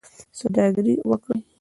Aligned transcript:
سوداګري 0.39 0.93
وکړئ 1.09 1.41